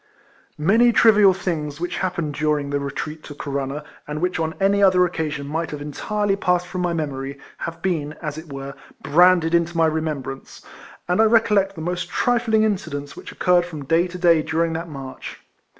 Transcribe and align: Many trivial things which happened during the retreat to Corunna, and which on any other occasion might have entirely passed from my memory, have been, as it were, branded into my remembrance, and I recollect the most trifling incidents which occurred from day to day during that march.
Many 0.57 0.91
trivial 0.91 1.31
things 1.31 1.79
which 1.79 1.97
happened 1.99 2.33
during 2.33 2.71
the 2.71 2.79
retreat 2.79 3.21
to 3.25 3.35
Corunna, 3.35 3.83
and 4.07 4.19
which 4.19 4.39
on 4.39 4.55
any 4.59 4.81
other 4.81 5.05
occasion 5.05 5.47
might 5.47 5.69
have 5.69 5.79
entirely 5.79 6.35
passed 6.35 6.65
from 6.65 6.81
my 6.81 6.91
memory, 6.91 7.37
have 7.59 7.83
been, 7.83 8.13
as 8.13 8.35
it 8.35 8.51
were, 8.51 8.73
branded 9.03 9.53
into 9.53 9.77
my 9.77 9.85
remembrance, 9.85 10.65
and 11.07 11.21
I 11.21 11.25
recollect 11.25 11.75
the 11.75 11.81
most 11.81 12.09
trifling 12.09 12.63
incidents 12.63 13.15
which 13.15 13.31
occurred 13.31 13.63
from 13.67 13.85
day 13.85 14.07
to 14.07 14.17
day 14.17 14.41
during 14.41 14.73
that 14.73 14.89
march. 14.89 15.39